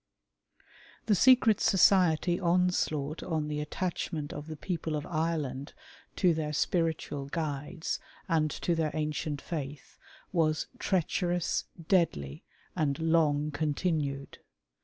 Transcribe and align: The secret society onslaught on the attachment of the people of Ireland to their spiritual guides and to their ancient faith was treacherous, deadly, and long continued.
The 1.05 1.13
secret 1.13 1.59
society 1.61 2.39
onslaught 2.39 3.21
on 3.21 3.47
the 3.47 3.59
attachment 3.61 4.33
of 4.33 4.47
the 4.47 4.55
people 4.55 4.95
of 4.95 5.05
Ireland 5.05 5.73
to 6.15 6.33
their 6.33 6.53
spiritual 6.53 7.25
guides 7.27 7.99
and 8.27 8.49
to 8.49 8.73
their 8.73 8.89
ancient 8.95 9.41
faith 9.41 9.99
was 10.31 10.65
treacherous, 10.79 11.65
deadly, 11.87 12.43
and 12.75 12.97
long 12.97 13.51
continued. 13.51 14.39